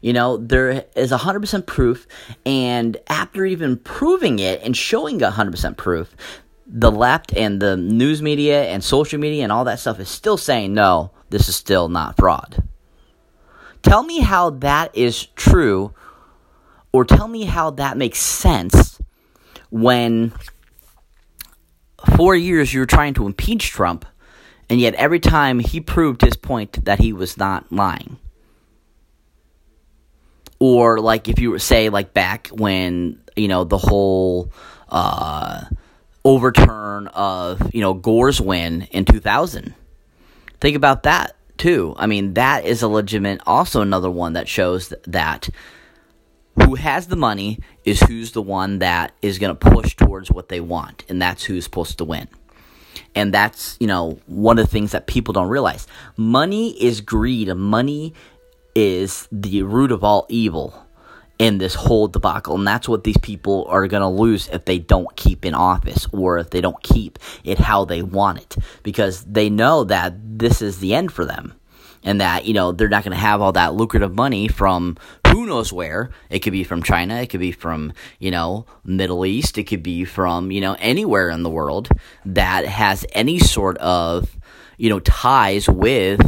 You 0.00 0.12
know, 0.14 0.38
there 0.38 0.86
is 0.96 1.12
100% 1.12 1.66
proof, 1.66 2.08
and 2.44 2.96
after 3.06 3.44
even 3.44 3.76
proving 3.76 4.40
it 4.40 4.60
and 4.62 4.76
showing 4.76 5.20
100% 5.20 5.76
proof, 5.76 6.16
the 6.66 6.90
left 6.90 7.36
and 7.36 7.60
the 7.60 7.76
news 7.76 8.22
media 8.22 8.64
and 8.64 8.82
social 8.82 9.20
media 9.20 9.42
and 9.42 9.52
all 9.52 9.64
that 9.64 9.78
stuff 9.78 10.00
is 10.00 10.08
still 10.08 10.38
saying, 10.38 10.72
no, 10.72 11.10
this 11.28 11.48
is 11.48 11.54
still 11.54 11.88
not 11.88 12.16
fraud. 12.16 12.66
Tell 13.82 14.02
me 14.02 14.20
how 14.20 14.50
that 14.50 14.96
is 14.96 15.26
true, 15.36 15.92
or 16.92 17.04
tell 17.04 17.28
me 17.28 17.44
how 17.44 17.70
that 17.72 17.96
makes 17.98 18.20
sense 18.20 19.00
when 19.70 20.32
four 22.16 22.34
years 22.34 22.72
you 22.72 22.80
were 22.80 22.86
trying 22.86 23.14
to 23.14 23.26
impeach 23.26 23.70
Trump, 23.70 24.04
and 24.68 24.80
yet 24.80 24.94
every 24.94 25.20
time 25.20 25.58
he 25.58 25.80
proved 25.80 26.22
his 26.22 26.36
point 26.36 26.84
that 26.84 27.00
he 27.00 27.12
was 27.12 27.36
not 27.36 27.70
lying. 27.72 28.18
Or 30.58 31.00
like 31.00 31.28
if 31.28 31.40
you 31.40 31.50
were 31.50 31.58
say 31.58 31.88
like 31.88 32.14
back 32.14 32.48
when 32.48 33.20
you 33.36 33.48
know 33.48 33.64
the 33.64 33.78
whole 33.78 34.52
uh, 34.88 35.64
overturn 36.24 37.08
of 37.08 37.74
you 37.74 37.80
know 37.80 37.94
Gore's 37.94 38.40
win 38.40 38.82
in 38.92 39.04
2000. 39.04 39.74
Think 40.60 40.76
about 40.76 41.02
that 41.02 41.34
too. 41.58 41.94
I 41.96 42.06
mean 42.06 42.34
that 42.34 42.64
is 42.64 42.82
a 42.82 42.88
legitimate 42.88 43.40
also 43.46 43.80
another 43.80 44.10
one 44.10 44.34
that 44.34 44.48
shows 44.48 44.94
that 45.06 45.48
who 46.56 46.74
has 46.74 47.06
the 47.06 47.16
money 47.16 47.58
is 47.84 48.00
who's 48.00 48.32
the 48.32 48.42
one 48.42 48.80
that 48.80 49.12
is 49.22 49.38
going 49.38 49.56
to 49.56 49.70
push 49.70 49.96
towards 49.96 50.30
what 50.30 50.48
they 50.48 50.60
want, 50.60 51.04
and 51.08 51.20
that's 51.20 51.44
who's 51.44 51.64
supposed 51.64 51.98
to 51.98 52.04
win. 52.04 52.28
And 53.14 53.32
that's, 53.32 53.76
you 53.80 53.86
know, 53.86 54.18
one 54.26 54.58
of 54.58 54.66
the 54.66 54.70
things 54.70 54.92
that 54.92 55.06
people 55.06 55.32
don't 55.32 55.48
realize. 55.48 55.86
Money 56.16 56.70
is 56.82 57.00
greed. 57.00 57.54
Money 57.54 58.14
is 58.74 59.28
the 59.30 59.62
root 59.62 59.92
of 59.92 60.04
all 60.04 60.26
evil 60.28 60.74
in 61.38 61.58
this 61.58 61.74
whole 61.74 62.08
debacle. 62.08 62.54
And 62.54 62.66
that's 62.66 62.88
what 62.88 63.04
these 63.04 63.16
people 63.18 63.66
are 63.68 63.86
going 63.86 64.02
to 64.02 64.08
lose 64.08 64.48
if 64.48 64.64
they 64.64 64.78
don't 64.78 65.14
keep 65.16 65.44
in 65.44 65.54
office 65.54 66.06
or 66.12 66.38
if 66.38 66.50
they 66.50 66.60
don't 66.60 66.82
keep 66.82 67.18
it 67.44 67.58
how 67.58 67.84
they 67.84 68.02
want 68.02 68.38
it. 68.38 68.56
Because 68.82 69.24
they 69.24 69.50
know 69.50 69.84
that 69.84 70.14
this 70.38 70.62
is 70.62 70.78
the 70.78 70.94
end 70.94 71.12
for 71.12 71.24
them 71.24 71.54
and 72.04 72.20
that 72.20 72.44
you 72.44 72.54
know 72.54 72.72
they're 72.72 72.88
not 72.88 73.04
going 73.04 73.12
to 73.12 73.18
have 73.18 73.40
all 73.40 73.52
that 73.52 73.74
lucrative 73.74 74.14
money 74.14 74.48
from 74.48 74.96
who 75.28 75.46
knows 75.46 75.72
where. 75.72 76.10
It 76.30 76.40
could 76.40 76.52
be 76.52 76.64
from 76.64 76.82
china 76.82 77.16
it 77.16 77.28
could 77.28 77.40
be 77.40 77.52
from 77.52 77.92
you 78.18 78.30
know 78.30 78.66
middle 78.84 79.24
east 79.24 79.58
it 79.58 79.64
could 79.64 79.82
be 79.82 80.04
from 80.04 80.50
you 80.50 80.60
know 80.60 80.76
anywhere 80.78 81.30
in 81.30 81.42
the 81.42 81.50
world 81.50 81.88
that 82.24 82.66
has 82.66 83.06
any 83.12 83.38
sort 83.38 83.78
of 83.78 84.36
you 84.76 84.88
know 84.88 85.00
ties 85.00 85.68
with 85.68 86.20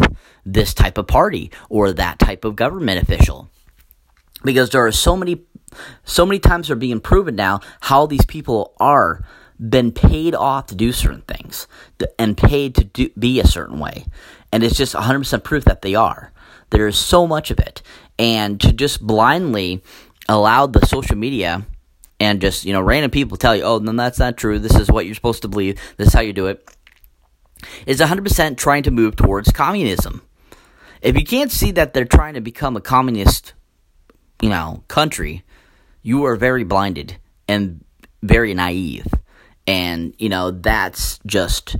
this 0.44 0.74
type 0.74 0.98
of 0.98 1.06
party 1.06 1.50
or 1.68 1.92
that 1.92 2.18
type 2.18 2.44
of 2.44 2.56
government 2.56 3.02
official. 3.02 3.48
Because 4.44 4.70
there 4.70 4.84
are 4.86 4.92
so 4.92 5.16
many 5.16 5.42
so 6.04 6.24
many 6.24 6.38
times 6.38 6.68
they're 6.68 6.76
being 6.76 7.00
proven 7.00 7.34
now 7.34 7.60
how 7.80 8.06
these 8.06 8.24
people 8.24 8.74
are 8.78 9.24
been 9.58 9.92
paid 9.92 10.34
off 10.34 10.66
to 10.66 10.74
do 10.74 10.92
certain 10.92 11.22
things 11.22 11.66
and 12.18 12.36
paid 12.36 12.74
to 12.74 12.84
do, 12.84 13.08
be 13.18 13.40
a 13.40 13.46
certain 13.46 13.78
way 13.78 14.04
and 14.54 14.62
it's 14.62 14.76
just 14.76 14.94
100% 14.94 15.42
proof 15.42 15.64
that 15.64 15.82
they 15.82 15.96
are. 15.96 16.30
There 16.70 16.86
is 16.86 16.96
so 16.96 17.26
much 17.26 17.50
of 17.50 17.58
it. 17.58 17.82
And 18.20 18.60
to 18.60 18.72
just 18.72 19.04
blindly 19.04 19.82
allow 20.28 20.68
the 20.68 20.86
social 20.86 21.16
media 21.16 21.66
and 22.20 22.40
just, 22.40 22.64
you 22.64 22.72
know, 22.72 22.80
random 22.80 23.10
people 23.10 23.36
tell 23.36 23.56
you, 23.56 23.64
oh, 23.64 23.78
no, 23.78 23.90
that's 23.90 24.20
not 24.20 24.36
true. 24.36 24.60
This 24.60 24.76
is 24.76 24.88
what 24.88 25.06
you're 25.06 25.16
supposed 25.16 25.42
to 25.42 25.48
believe. 25.48 25.80
This 25.96 26.06
is 26.06 26.14
how 26.14 26.20
you 26.20 26.32
do 26.32 26.46
it. 26.46 26.70
Is 27.84 27.98
100% 27.98 28.56
trying 28.56 28.84
to 28.84 28.92
move 28.92 29.16
towards 29.16 29.50
communism. 29.50 30.22
If 31.02 31.16
you 31.16 31.24
can't 31.24 31.50
see 31.50 31.72
that 31.72 31.92
they're 31.92 32.04
trying 32.04 32.34
to 32.34 32.40
become 32.40 32.76
a 32.76 32.80
communist, 32.80 33.54
you 34.40 34.50
know, 34.50 34.84
country, 34.86 35.42
you 36.02 36.26
are 36.26 36.36
very 36.36 36.62
blinded 36.62 37.16
and 37.48 37.84
very 38.22 38.54
naive. 38.54 39.08
And, 39.66 40.14
you 40.16 40.28
know, 40.28 40.52
that's 40.52 41.18
just 41.26 41.74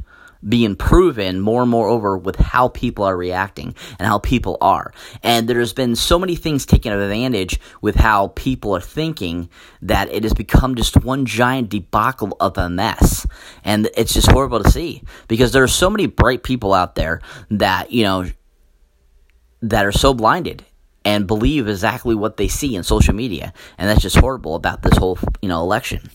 being 0.49 0.77
proven 0.77 1.41
more 1.41 1.63
and 1.63 1.71
more 1.71 1.89
over 1.89 2.17
with 2.17 2.37
how 2.37 2.69
people 2.69 3.05
are 3.05 3.17
reacting 3.17 3.75
and 3.99 4.07
how 4.07 4.19
people 4.19 4.59
are. 4.61 4.93
And 5.23 5.49
there's 5.49 5.73
been 5.73 5.97
so 5.97 6.19
many 6.19 6.37
things 6.37 6.67
taken 6.67 6.93
advantage 6.93 7.59
with 7.81 7.97
how 7.97 8.29
people 8.29 8.75
are 8.77 8.81
thinking 8.81 9.49
that 9.83 10.11
it 10.13 10.23
has 10.23 10.35
become 10.35 10.75
just 10.75 11.03
one 11.03 11.27
giant 11.27 11.71
debacle 11.71 12.37
of 12.41 12.59
a 12.59 12.69
mess. 12.69 13.27
And 13.65 13.89
it's 13.97 14.15
just 14.15 14.31
horrible 14.31 14.63
to 14.63 14.71
see 14.71 15.03
because 15.29 15.53
there 15.53 15.63
are 15.63 15.69
so 15.69 15.91
many 15.91 16.07
bright 16.07 16.43
people 16.43 16.75
out 16.75 16.95
there 16.95 17.21
that, 17.51 17.91
you 17.91 18.05
know, 18.05 18.27
that 19.63 19.87
are 19.87 19.93
so 19.93 20.13
blinded 20.13 20.65
and 21.05 21.27
believe 21.27 21.69
exactly 21.69 22.15
what 22.15 22.37
they 22.37 22.49
see 22.49 22.75
in 22.75 22.83
social 22.83 23.15
media. 23.15 23.53
And 23.79 23.89
that's 23.89 24.03
just 24.03 24.17
horrible 24.17 24.55
about 24.55 24.83
this 24.83 24.97
whole, 24.97 25.19
you 25.43 25.49
know, 25.49 25.61
election. 25.61 26.11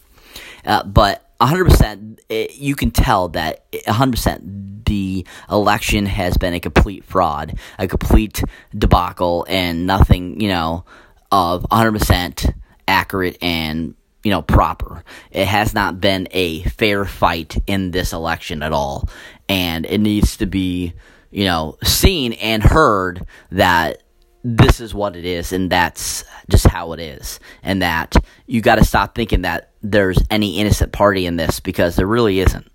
Uh, 0.65 0.83
but 0.83 1.28
100% 1.41 2.19
it, 2.29 2.51
eh, 2.51 2.53
you 2.53 2.75
can 2.75 2.91
tell 2.91 3.29
that 3.29 3.65
eh, 3.74 3.79
100% 3.88 4.86
the 4.86 5.25
election 5.50 6.05
has 6.05 6.38
been 6.38 6.53
a 6.53 6.60
complete 6.60 7.03
fraud, 7.05 7.58
a 7.77 7.88
complete 7.88 8.43
debacle 8.75 9.46
and 9.48 9.86
nothing, 9.86 10.41
you 10.41 10.50
know, 10.50 10.84
of 11.31 11.63
100% 11.72 12.53
accurate 12.88 13.38
and 13.41 13.93
you 14.24 14.31
know 14.31 14.41
proper. 14.41 15.03
It 15.31 15.46
has 15.46 15.74
not 15.74 16.01
been 16.01 16.27
a 16.31 16.63
fair 16.63 17.05
fight 17.05 17.58
in 17.67 17.91
this 17.91 18.13
election 18.13 18.63
at 18.63 18.74
all 18.74 19.08
and 19.48 19.86
it 19.86 20.00
needs 20.00 20.38
to 20.38 20.46
be, 20.46 20.93
you 21.31 21.46
know, 21.46 21.77
seen 21.84 22.34
and 22.34 22.63
heard 22.63 23.25
that 23.51 24.01
this 24.43 24.79
is 24.79 24.93
what 24.93 25.15
it 25.15 25.25
is 25.25 25.51
and 25.51 25.69
that's 25.69 26.24
just 26.50 26.67
how 26.67 26.93
it 26.93 27.00
is. 27.00 27.39
And 27.63 27.81
that 27.81 28.15
you 28.48 28.62
got 28.62 28.75
to 28.75 28.86
stop 28.86 29.15
thinking 29.15 29.41
that 29.41 29.72
there's 29.81 30.19
any 30.29 30.60
innocent 30.60 30.91
party 30.91 31.25
in 31.25 31.36
this 31.36 31.60
because 31.60 31.96
there 31.96 32.08
really 32.08 32.39
isn't. 32.39 32.67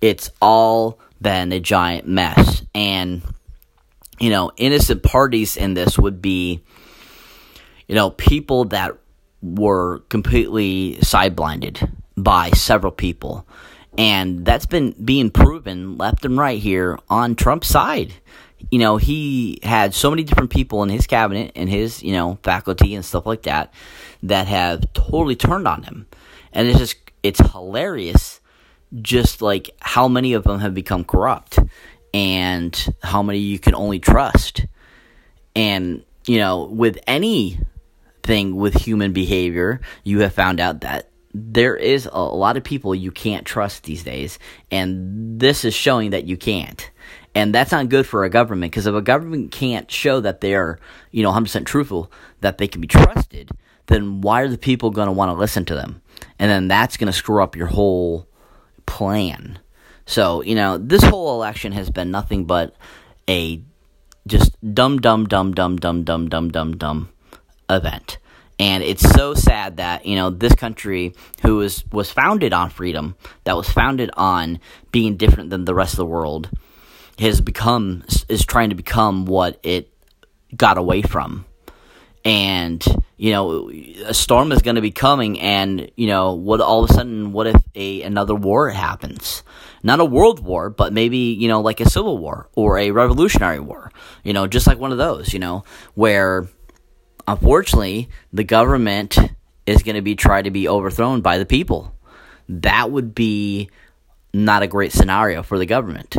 It's 0.00 0.30
all 0.40 0.98
been 1.20 1.52
a 1.52 1.60
giant 1.60 2.06
mess. 2.06 2.62
And 2.74 3.22
you 4.18 4.30
know 4.30 4.50
innocent 4.56 5.02
parties 5.02 5.56
in 5.56 5.74
this 5.74 5.98
would 5.98 6.22
be 6.22 6.62
you 7.86 7.94
know 7.94 8.10
people 8.10 8.64
that 8.66 8.92
were 9.42 10.00
completely 10.08 11.00
side 11.02 11.36
blinded 11.36 11.80
by 12.16 12.50
several 12.50 12.92
people. 12.92 13.46
And 13.98 14.44
that's 14.44 14.66
been 14.66 14.94
being 15.02 15.30
proven 15.30 15.96
left 15.96 16.24
and 16.26 16.36
right 16.36 16.58
here 16.58 16.98
on 17.08 17.34
Trump's 17.34 17.68
side 17.68 18.12
you 18.70 18.78
know, 18.78 18.96
he 18.96 19.58
had 19.62 19.94
so 19.94 20.10
many 20.10 20.24
different 20.24 20.50
people 20.50 20.82
in 20.82 20.88
his 20.88 21.06
cabinet 21.06 21.52
and 21.54 21.68
his, 21.68 22.02
you 22.02 22.12
know, 22.12 22.38
faculty 22.42 22.94
and 22.94 23.04
stuff 23.04 23.26
like 23.26 23.42
that 23.42 23.72
that 24.22 24.46
have 24.48 24.92
totally 24.92 25.36
turned 25.36 25.68
on 25.68 25.82
him. 25.82 26.06
And 26.52 26.68
it's 26.68 26.78
just, 26.78 26.96
it's 27.22 27.40
hilarious 27.52 28.40
just 29.02 29.42
like 29.42 29.70
how 29.80 30.08
many 30.08 30.32
of 30.32 30.44
them 30.44 30.60
have 30.60 30.74
become 30.74 31.04
corrupt 31.04 31.58
and 32.14 32.94
how 33.02 33.22
many 33.22 33.38
you 33.38 33.58
can 33.58 33.74
only 33.74 33.98
trust. 33.98 34.66
And, 35.54 36.04
you 36.26 36.38
know, 36.38 36.64
with 36.64 36.98
anything 37.06 38.56
with 38.56 38.74
human 38.74 39.12
behavior, 39.12 39.80
you 40.04 40.20
have 40.20 40.32
found 40.32 40.60
out 40.60 40.80
that 40.80 41.10
there 41.34 41.76
is 41.76 42.08
a 42.10 42.20
lot 42.20 42.56
of 42.56 42.64
people 42.64 42.94
you 42.94 43.10
can't 43.10 43.44
trust 43.44 43.84
these 43.84 44.02
days. 44.02 44.38
And 44.70 45.38
this 45.38 45.64
is 45.64 45.74
showing 45.74 46.10
that 46.10 46.24
you 46.24 46.36
can't 46.36 46.90
and 47.36 47.54
that's 47.54 47.70
not 47.70 47.90
good 47.90 48.06
for 48.06 48.24
a 48.24 48.30
government 48.30 48.72
because 48.72 48.86
if 48.86 48.94
a 48.94 49.02
government 49.02 49.52
can't 49.52 49.90
show 49.90 50.20
that 50.20 50.40
they 50.40 50.54
are, 50.54 50.78
you 51.10 51.22
know, 51.22 51.30
100% 51.30 51.66
truthful, 51.66 52.10
that 52.40 52.56
they 52.56 52.66
can 52.66 52.80
be 52.80 52.86
trusted, 52.86 53.50
then 53.88 54.22
why 54.22 54.40
are 54.40 54.48
the 54.48 54.56
people 54.56 54.90
going 54.90 55.04
to 55.04 55.12
want 55.12 55.28
to 55.28 55.34
listen 55.34 55.66
to 55.66 55.74
them? 55.74 56.00
And 56.38 56.50
then 56.50 56.66
that's 56.66 56.96
going 56.96 57.08
to 57.08 57.12
screw 57.12 57.42
up 57.42 57.54
your 57.54 57.66
whole 57.66 58.26
plan. 58.86 59.58
So, 60.06 60.42
you 60.42 60.54
know, 60.54 60.78
this 60.78 61.02
whole 61.02 61.34
election 61.34 61.72
has 61.72 61.90
been 61.90 62.10
nothing 62.10 62.46
but 62.46 62.74
a 63.28 63.60
just 64.26 64.56
dumb, 64.72 64.98
dumb, 65.00 65.26
dumb, 65.26 65.52
dumb, 65.52 65.76
dumb, 65.76 66.04
dumb, 66.04 66.30
dumb, 66.30 66.50
dumb, 66.50 66.76
dumb 66.78 67.10
event. 67.68 68.16
And 68.58 68.82
it's 68.82 69.06
so 69.10 69.34
sad 69.34 69.76
that, 69.76 70.06
you 70.06 70.16
know, 70.16 70.30
this 70.30 70.54
country 70.54 71.14
who 71.42 71.56
was, 71.56 71.84
was 71.92 72.10
founded 72.10 72.54
on 72.54 72.70
freedom, 72.70 73.14
that 73.44 73.58
was 73.58 73.68
founded 73.68 74.10
on 74.16 74.58
being 74.90 75.18
different 75.18 75.50
than 75.50 75.66
the 75.66 75.74
rest 75.74 75.92
of 75.92 75.98
the 75.98 76.06
world, 76.06 76.48
has 77.18 77.40
become 77.40 78.04
is 78.28 78.44
trying 78.44 78.70
to 78.70 78.74
become 78.74 79.26
what 79.26 79.58
it 79.62 79.92
got 80.56 80.78
away 80.78 81.02
from. 81.02 81.44
And 82.24 82.84
you 83.16 83.32
know 83.32 83.70
a 84.04 84.12
storm 84.12 84.52
is 84.52 84.60
going 84.60 84.74
to 84.74 84.82
be 84.82 84.90
coming 84.90 85.40
and 85.40 85.90
you 85.96 86.06
know 86.06 86.34
what 86.34 86.60
all 86.60 86.84
of 86.84 86.90
a 86.90 86.92
sudden 86.92 87.32
what 87.32 87.46
if 87.46 87.62
a 87.74 88.02
another 88.02 88.34
war 88.34 88.68
happens? 88.70 89.42
Not 89.82 90.00
a 90.00 90.04
world 90.04 90.40
war 90.40 90.68
but 90.68 90.92
maybe 90.92 91.18
you 91.18 91.48
know 91.48 91.60
like 91.60 91.80
a 91.80 91.88
civil 91.88 92.18
war 92.18 92.48
or 92.54 92.78
a 92.78 92.90
revolutionary 92.90 93.60
war 93.60 93.92
you 94.24 94.32
know 94.32 94.46
just 94.46 94.66
like 94.66 94.78
one 94.78 94.92
of 94.92 94.98
those 94.98 95.32
you 95.32 95.38
know 95.38 95.64
where 95.94 96.48
unfortunately 97.28 98.10
the 98.32 98.44
government 98.44 99.16
is 99.66 99.82
going 99.82 99.96
to 99.96 100.02
be 100.02 100.14
tried 100.14 100.42
to 100.42 100.50
be 100.50 100.68
overthrown 100.68 101.20
by 101.20 101.38
the 101.38 101.46
people. 101.46 101.92
That 102.48 102.90
would 102.90 103.14
be 103.14 103.70
not 104.32 104.62
a 104.62 104.66
great 104.66 104.92
scenario 104.92 105.42
for 105.42 105.58
the 105.58 105.66
government 105.66 106.16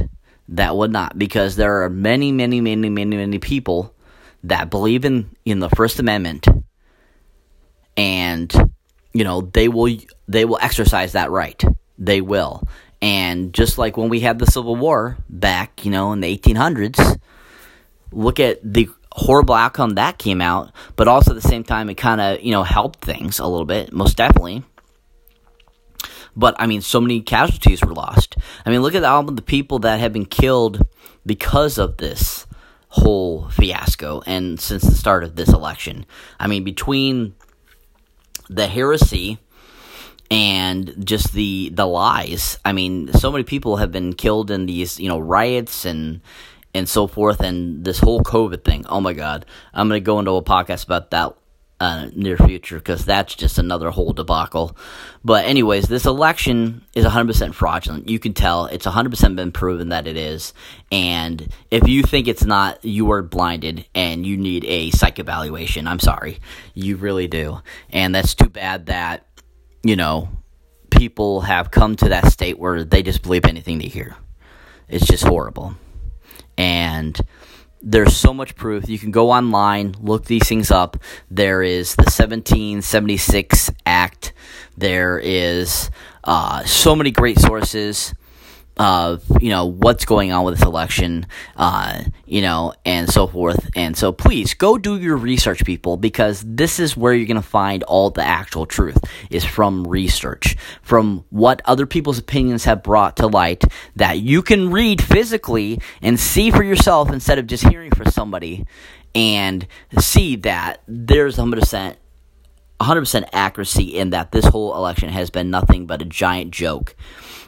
that 0.50 0.75
would 0.75 0.92
not, 0.92 1.18
because 1.18 1.56
there 1.56 1.84
are 1.84 1.89
many, 1.89 2.32
many, 2.32 2.62
many, 2.62 2.89
many, 2.89 3.18
many 3.18 3.39
people 3.39 3.94
that 4.44 4.70
believe 4.70 5.06
in 5.06 5.30
in 5.46 5.60
the 5.60 5.70
First 5.70 6.00
Amendment, 6.00 6.48
and 7.96 8.54
you 9.13 9.24
know 9.24 9.42
they 9.42 9.68
will 9.68 9.96
they 10.27 10.46
will 10.46 10.60
exercise 10.62 11.13
that 11.13 11.32
right. 11.32 11.63
They 11.98 12.22
will. 12.22 12.63
And 13.01 13.54
just 13.54 13.77
like 13.77 13.98
when 13.98 14.10
we 14.10 14.22
had 14.22 14.39
the 14.39 14.46
Civil 14.46 14.75
War 14.75 15.18
back, 15.30 15.86
you 15.86 15.92
know, 15.92 16.13
in 16.13 16.22
the 16.22 16.38
1800s, 16.38 17.20
look 18.12 18.39
at 18.39 18.60
the 18.63 18.89
horrible 19.12 19.56
outcome 19.56 19.96
that 19.96 20.18
came 20.18 20.42
out, 20.42 20.72
but 20.96 21.08
also 21.08 21.32
at 21.32 21.42
the 21.42 21.48
same 21.48 21.63
time, 21.63 21.89
it 21.89 21.96
kind 21.96 22.22
of, 22.22 22.42
you 22.42 22.51
know, 22.51 22.63
helped 22.63 23.04
things 23.04 23.39
a 23.39 23.46
little 23.46 23.66
bit, 23.66 23.94
most 23.94 24.18
definitely. 24.18 24.63
But 26.38 26.56
I 26.60 26.67
mean, 26.67 26.82
so 26.82 27.01
many 27.01 27.20
casualties 27.22 27.82
were 27.84 27.94
lost. 27.94 28.38
I 28.65 28.70
mean, 28.70 28.82
look 28.82 28.96
at 28.96 29.03
all 29.03 29.24
the 29.24 29.41
people 29.41 29.79
that 29.79 30.00
have 30.00 30.13
been 30.13 30.27
killed 30.27 30.86
because 31.25 31.79
of 31.79 31.98
this 31.98 32.46
whole 32.89 33.50
fiasco 33.50 34.22
and 34.25 34.60
since 34.60 34.84
the 34.84 34.96
start 34.96 35.24
of 35.24 35.36
this 35.36 35.50
election. 35.50 36.06
I 36.39 36.48
mean, 36.48 36.63
between 36.63 37.34
the 38.50 38.67
heresy 38.67 39.39
and 40.29 40.94
just 41.03 41.34
the 41.34 41.72
the 41.74 41.88
lies. 41.88 42.60
I 42.63 42.72
mean, 42.72 43.12
so 43.13 43.32
many 43.32 43.44
people 43.44 43.77
have 43.77 43.91
been 43.91 44.13
killed 44.13 44.51
in 44.51 44.67
these, 44.67 45.00
you 45.00 45.10
know, 45.10 45.20
riots 45.20 45.86
and 45.86 46.22
and 46.74 46.88
so 46.88 47.08
forth 47.08 47.39
and 47.41 47.84
this 47.84 48.00
whole 48.00 48.22
COVID 48.22 48.63
thing. 48.63 48.86
Oh 48.88 49.01
my 49.01 49.13
god. 49.13 49.46
I'm 49.74 49.88
going 49.88 50.01
to 50.01 50.06
go 50.06 50.20
into 50.20 50.32
a 50.32 50.44
podcast 50.44 50.86
about 50.86 51.12
that 51.12 51.36
uh, 51.80 52.10
near 52.16 52.38
future 52.38 52.78
because 52.78 53.06
that's 53.06 53.36
just 53.36 53.58
another 53.58 53.92
whole 53.92 54.14
debacle. 54.14 54.76
But 55.24 55.46
anyways, 55.46 55.88
this 55.88 56.06
election 56.06 56.84
is 56.96 57.06
100% 57.06 57.54
fraudulent. 57.54 58.10
You 58.10 58.20
can 58.20 58.34
tell 58.34 58.66
it's 58.66 58.86
100% 58.86 59.36
been 59.36 59.52
proven 59.52 59.90
that 59.90 60.08
it 60.08 60.18
is. 60.18 60.54
And 60.92 61.48
if 61.70 61.88
you 61.88 62.04
think 62.04 62.28
it's 62.28 62.46
not, 62.46 62.84
you 62.84 63.12
are 63.12 63.22
blinded 63.22 63.86
and 63.94 64.26
you 64.26 64.38
need 64.38 64.66
a 64.66 64.90
psych 64.92 65.20
evaluation. 65.20 65.88
I'm 65.88 66.00
sorry, 66.00 66.40
you 66.74 66.98
really 66.98 67.28
do. 67.28 67.62
And 67.90 68.16
that's 68.16 68.34
too 68.34 68.50
bad 68.50 68.88
that 68.88 69.26
you 69.84 69.96
know 69.96 70.30
people 70.90 71.42
have 71.42 71.72
come 71.72 71.96
to 71.96 72.10
that 72.10 72.32
state 72.32 72.58
where 72.58 72.84
they 72.84 73.04
just 73.04 73.22
believe 73.22 73.46
anything 73.46 73.78
they 73.78 73.88
hear. 73.88 74.16
It's 74.88 75.06
just 75.06 75.24
horrible. 75.24 75.76
And 76.58 77.20
there's 77.82 78.16
so 78.16 78.34
much 78.34 78.56
proof. 78.56 78.90
You 78.90 79.00
can 79.00 79.12
go 79.12 79.32
online, 79.32 79.96
look 80.02 80.26
these 80.26 80.48
things 80.48 80.72
up. 80.72 80.98
There 81.30 81.62
is 81.62 81.96
the 81.96 82.04
1776 82.04 83.72
Act. 83.86 84.34
There 84.78 85.20
is 85.20 85.90
uh, 86.24 86.64
so 86.66 86.96
many 86.96 87.12
great 87.12 87.40
sources 87.40 88.14
of 88.80 89.24
you 89.42 89.50
know 89.50 89.66
what's 89.66 90.06
going 90.06 90.32
on 90.32 90.46
with 90.46 90.58
this 90.58 90.66
election, 90.66 91.26
uh, 91.56 92.04
you 92.26 92.42
know, 92.42 92.74
and 92.86 93.10
so 93.10 93.28
forth. 93.28 93.70
And 93.76 93.98
so, 93.98 94.12
please 94.12 94.54
go 94.54 94.78
do 94.78 95.00
your 95.00 95.18
research, 95.18 95.66
people, 95.66 95.98
because 95.98 96.44
this 96.46 96.80
is 96.80 96.96
where 96.96 97.14
you're 97.14 97.28
going 97.28 97.36
to 97.36 97.42
find 97.42 97.84
all 97.84 98.10
the 98.10 98.24
actual 98.24 98.66
truth 98.66 98.98
is 99.30 99.44
from 99.44 99.88
research, 99.88 100.56
from 100.82 101.26
what 101.30 101.62
other 101.66 101.86
people's 101.86 102.20
opinions 102.20 102.66
have 102.66 102.84
brought 102.84 103.18
to 103.18 103.28
light 103.28 103.64
that 103.96 104.20
you 104.20 104.42
can 104.42 104.72
read 104.72 105.02
physically 105.02 105.80
and 106.02 106.20
see 106.20 106.52
for 106.52 106.64
yourself 106.64 107.12
instead 107.12 107.40
of 107.40 107.48
just 107.48 107.68
hearing 107.68 107.92
from 107.92 108.08
somebody, 108.08 108.66
and 109.16 109.68
see 110.00 110.36
that 110.36 110.82
there's 110.88 111.38
100 111.38 111.60
percent 111.60 111.98
100% 112.80 113.30
accuracy 113.34 113.98
in 113.98 114.12
that 114.12 114.32
this 114.32 114.46
whole 114.46 114.76
election 114.76 115.10
has 115.10 115.30
been 115.30 115.50
nothing 115.50 115.86
but 115.86 116.02
a 116.02 116.06
giant 116.06 116.52
joke 116.52 116.96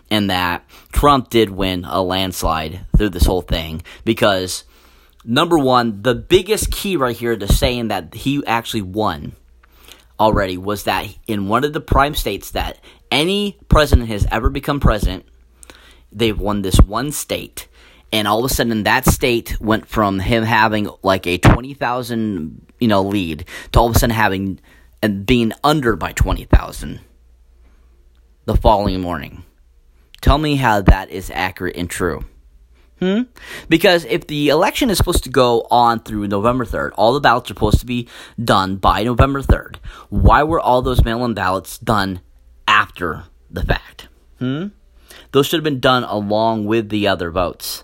and 0.09 0.29
that 0.29 0.67
Trump 0.91 1.29
did 1.29 1.49
win 1.49 1.85
a 1.85 2.01
landslide 2.01 2.81
through 2.97 3.09
this 3.09 3.25
whole 3.25 3.41
thing 3.41 3.81
because 4.05 4.63
number 5.23 5.57
one, 5.57 6.01
the 6.01 6.15
biggest 6.15 6.71
key 6.71 6.97
right 6.97 7.15
here 7.15 7.35
to 7.37 7.47
saying 7.47 7.89
that 7.89 8.13
he 8.13 8.43
actually 8.45 8.81
won 8.81 9.33
already 10.19 10.57
was 10.57 10.83
that 10.83 11.07
in 11.27 11.47
one 11.47 11.63
of 11.63 11.73
the 11.73 11.81
prime 11.81 12.15
states 12.15 12.51
that 12.51 12.79
any 13.11 13.57
president 13.69 14.09
has 14.09 14.27
ever 14.31 14.49
become 14.49 14.79
president, 14.79 15.25
they've 16.11 16.39
won 16.39 16.61
this 16.61 16.79
one 16.79 17.11
state. 17.11 17.67
And 18.11 18.27
all 18.27 18.43
of 18.43 18.49
a 18.49 18.53
sudden, 18.53 18.83
that 18.83 19.05
state 19.05 19.61
went 19.61 19.85
from 19.85 20.19
him 20.19 20.43
having 20.43 20.89
like 21.03 21.27
a 21.27 21.37
twenty 21.37 21.75
thousand, 21.75 22.65
you 22.79 22.87
know, 22.87 23.03
lead 23.03 23.45
to 23.71 23.79
all 23.79 23.87
of 23.87 23.95
a 23.95 23.99
sudden 23.99 24.15
having 24.15 24.59
and 25.01 25.25
being 25.25 25.53
under 25.63 25.95
by 25.95 26.11
twenty 26.13 26.45
thousand 26.45 26.99
the 28.45 28.55
following 28.55 29.01
morning. 29.01 29.43
Tell 30.21 30.37
me 30.37 30.55
how 30.55 30.81
that 30.81 31.09
is 31.09 31.29
accurate 31.29 31.77
and 31.77 31.89
true. 31.89 32.25
Hmm? 32.99 33.21
Because 33.69 34.03
if 34.05 34.27
the 34.27 34.49
election 34.49 34.89
is 34.89 34.97
supposed 34.97 35.23
to 35.23 35.29
go 35.29 35.65
on 35.71 36.01
through 36.01 36.27
November 36.27 36.65
3rd, 36.65 36.91
all 36.97 37.13
the 37.13 37.21
ballots 37.21 37.49
are 37.49 37.53
supposed 37.53 37.79
to 37.79 37.85
be 37.85 38.09
done 38.43 38.75
by 38.75 39.03
November 39.03 39.41
3rd, 39.41 39.77
why 40.09 40.43
were 40.43 40.59
all 40.59 40.81
those 40.81 41.05
mail 41.05 41.23
in 41.23 41.33
ballots 41.33 41.77
done 41.77 42.19
after 42.67 43.23
the 43.49 43.63
fact? 43.63 44.09
Hmm? 44.39 44.67
Those 45.31 45.47
should 45.47 45.59
have 45.59 45.63
been 45.63 45.79
done 45.79 46.03
along 46.03 46.65
with 46.65 46.89
the 46.89 47.07
other 47.07 47.31
votes. 47.31 47.83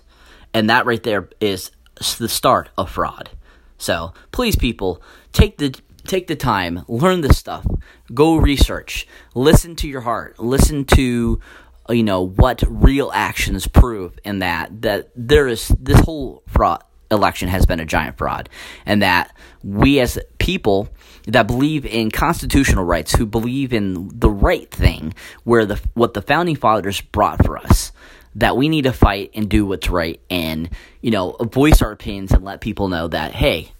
And 0.52 0.68
that 0.68 0.84
right 0.84 1.02
there 1.02 1.30
is 1.40 1.70
the 2.18 2.28
start 2.28 2.68
of 2.76 2.90
fraud. 2.90 3.30
So, 3.78 4.12
please, 4.32 4.56
people, 4.56 5.00
take 5.32 5.58
the 5.58 5.74
take 6.06 6.26
the 6.26 6.36
time, 6.36 6.84
learn 6.88 7.20
this 7.20 7.38
stuff, 7.38 7.66
go 8.14 8.36
research, 8.36 9.06
listen 9.34 9.76
to 9.76 9.88
your 9.88 10.02
heart, 10.02 10.38
listen 10.38 10.84
to 10.84 11.40
you 11.88 12.02
know 12.02 12.26
what 12.26 12.64
real 12.66 13.10
actions 13.14 13.66
prove 13.66 14.18
in 14.24 14.40
that 14.40 14.82
that 14.82 15.10
there 15.14 15.46
is 15.46 15.68
this 15.78 16.00
whole 16.00 16.42
fraud 16.48 16.82
election 17.10 17.48
has 17.48 17.66
been 17.66 17.80
a 17.80 17.84
giant 17.84 18.18
fraud 18.18 18.48
and 18.84 19.02
that 19.02 19.34
we 19.62 20.00
as 20.00 20.18
people 20.38 20.88
that 21.26 21.46
believe 21.46 21.86
in 21.86 22.10
constitutional 22.10 22.84
rights 22.84 23.14
who 23.14 23.26
believe 23.26 23.72
in 23.72 24.08
the 24.18 24.30
right 24.30 24.70
thing 24.70 25.14
where 25.44 25.64
the 25.64 25.80
what 25.94 26.14
the 26.14 26.22
founding 26.22 26.56
fathers 26.56 27.00
brought 27.00 27.44
for 27.44 27.56
us 27.58 27.92
that 28.34 28.56
we 28.56 28.68
need 28.68 28.82
to 28.82 28.92
fight 28.92 29.30
and 29.34 29.48
do 29.48 29.64
what's 29.64 29.88
right 29.88 30.20
and 30.28 30.68
you 31.00 31.10
know 31.10 31.36
voice 31.40 31.80
our 31.82 31.92
opinions 31.92 32.32
and 32.32 32.44
let 32.44 32.60
people 32.60 32.88
know 32.88 33.06
that 33.08 33.32
hey 33.32 33.72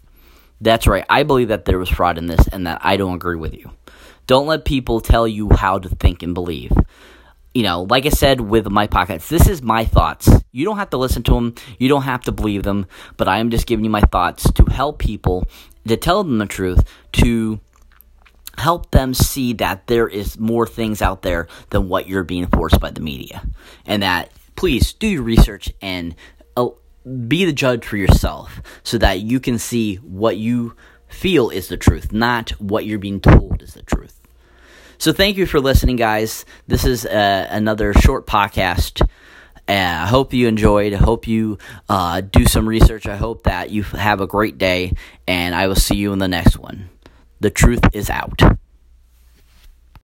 that's 0.60 0.86
right. 0.86 1.04
I 1.08 1.22
believe 1.22 1.48
that 1.48 1.64
there 1.64 1.78
was 1.78 1.88
fraud 1.88 2.18
in 2.18 2.26
this 2.26 2.46
and 2.48 2.66
that 2.66 2.80
i 2.82 2.96
don't 2.96 3.14
agree 3.14 3.36
with 3.36 3.54
you. 3.54 3.70
Don't 4.26 4.46
let 4.46 4.64
people 4.64 5.00
tell 5.00 5.28
you 5.28 5.50
how 5.50 5.78
to 5.78 5.88
think 5.88 6.22
and 6.22 6.34
believe. 6.34 6.72
You 7.54 7.62
know, 7.62 7.82
like 7.82 8.04
I 8.04 8.10
said 8.10 8.40
with 8.40 8.68
my 8.68 8.86
pockets, 8.86 9.28
this 9.28 9.48
is 9.48 9.62
my 9.62 9.84
thoughts. 9.84 10.28
You 10.52 10.64
don't 10.64 10.78
have 10.78 10.90
to 10.90 10.98
listen 10.98 11.22
to 11.24 11.32
them, 11.32 11.54
you 11.78 11.88
don't 11.88 12.02
have 12.02 12.22
to 12.22 12.32
believe 12.32 12.64
them, 12.64 12.86
but 13.16 13.28
I 13.28 13.38
am 13.38 13.50
just 13.50 13.66
giving 13.66 13.84
you 13.84 13.90
my 13.90 14.02
thoughts 14.02 14.50
to 14.52 14.64
help 14.64 14.98
people, 14.98 15.46
to 15.86 15.96
tell 15.96 16.22
them 16.22 16.38
the 16.38 16.46
truth, 16.46 16.84
to 17.12 17.60
help 18.58 18.90
them 18.90 19.14
see 19.14 19.52
that 19.54 19.86
there 19.86 20.08
is 20.08 20.38
more 20.38 20.66
things 20.66 21.00
out 21.00 21.22
there 21.22 21.46
than 21.70 21.88
what 21.88 22.08
you're 22.08 22.24
being 22.24 22.46
forced 22.46 22.80
by 22.80 22.90
the 22.90 23.00
media. 23.00 23.42
And 23.84 24.02
that, 24.02 24.30
please, 24.56 24.92
do 24.92 25.06
your 25.06 25.22
research 25.22 25.72
and 25.80 26.14
uh, 26.56 26.68
be 27.06 27.44
the 27.44 27.52
judge 27.52 27.84
for 27.84 27.96
yourself 27.96 28.60
so 28.82 28.98
that 28.98 29.20
you 29.20 29.40
can 29.40 29.58
see 29.58 29.96
what 29.96 30.36
you 30.36 30.74
feel 31.08 31.50
is 31.50 31.68
the 31.68 31.76
truth, 31.76 32.12
not 32.12 32.50
what 32.60 32.84
you're 32.84 32.98
being 32.98 33.20
told 33.20 33.62
is 33.62 33.74
the 33.74 33.82
truth. 33.82 34.20
So 34.98 35.12
thank 35.12 35.36
you 35.36 35.46
for 35.46 35.60
listening, 35.60 35.96
guys. 35.96 36.44
This 36.66 36.84
is 36.84 37.04
uh, 37.04 37.46
another 37.50 37.92
short 37.92 38.26
podcast. 38.26 39.02
Uh, 39.68 39.72
I 39.72 40.06
hope 40.06 40.32
you 40.32 40.48
enjoyed. 40.48 40.94
I 40.94 40.96
hope 40.96 41.26
you 41.26 41.58
uh, 41.88 42.22
do 42.22 42.44
some 42.46 42.68
research. 42.68 43.06
I 43.06 43.16
hope 43.16 43.44
that 43.44 43.70
you 43.70 43.82
have 43.82 44.20
a 44.20 44.26
great 44.26 44.58
day, 44.58 44.94
and 45.26 45.54
I 45.54 45.66
will 45.66 45.74
see 45.74 45.96
you 45.96 46.12
in 46.12 46.18
the 46.18 46.28
next 46.28 46.58
one. 46.58 46.88
The 47.40 47.50
truth 47.50 47.80
is 47.92 48.08
out. 48.08 48.40